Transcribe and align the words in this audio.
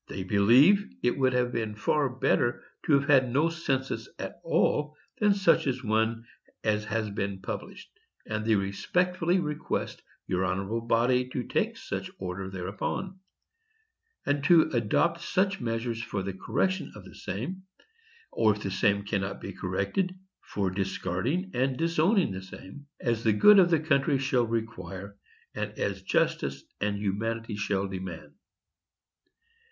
They 0.07 0.23
believe 0.23 0.89
it 1.03 1.15
would 1.19 1.33
have 1.33 1.51
been 1.51 1.75
far 1.75 2.09
better 2.09 2.63
to 2.87 2.93
have 2.93 3.07
had 3.07 3.31
no 3.31 3.49
census 3.49 4.09
at 4.17 4.39
all 4.43 4.97
than 5.19 5.35
such 5.35 5.67
an 5.67 5.75
one 5.87 6.25
as 6.63 6.85
has 6.85 7.11
been 7.11 7.39
published; 7.39 7.87
and 8.25 8.43
they 8.43 8.55
respectfully 8.55 9.37
request 9.39 10.01
your 10.25 10.43
honorable 10.43 10.81
body 10.81 11.29
to 11.29 11.43
take 11.43 11.77
such 11.77 12.09
order 12.17 12.49
thereon, 12.49 13.19
and 14.25 14.43
to 14.45 14.71
adopt 14.73 15.21
such 15.21 15.61
measures 15.61 16.01
for 16.01 16.23
the 16.23 16.33
correction 16.33 16.91
of 16.95 17.05
the 17.05 17.13
same,—or, 17.13 18.55
if 18.55 18.63
the 18.63 18.71
same 18.71 19.03
cannot 19.05 19.39
be 19.39 19.53
corrected, 19.53 20.17
for 20.41 20.71
discarding 20.71 21.51
and 21.53 21.77
disowning 21.77 22.31
the 22.31 22.41
same,—as 22.41 23.23
the 23.23 23.33
good 23.33 23.59
of 23.59 23.69
the 23.69 23.79
country 23.79 24.17
shall 24.17 24.47
require, 24.47 25.15
and 25.53 25.77
as 25.77 26.01
justice 26.01 26.63
and 26.81 26.97
humanity 26.97 27.55
shall 27.55 27.87
demand. 27.87 28.31